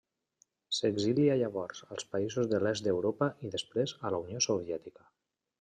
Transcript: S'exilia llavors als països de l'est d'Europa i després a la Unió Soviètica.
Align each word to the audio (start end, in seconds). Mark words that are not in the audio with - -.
S'exilia 0.77 1.35
llavors 1.41 1.83
als 1.97 2.09
països 2.15 2.49
de 2.55 2.63
l'est 2.65 2.89
d'Europa 2.89 3.31
i 3.49 3.55
després 3.59 3.97
a 4.09 4.15
la 4.17 4.25
Unió 4.27 4.43
Soviètica. 4.51 5.11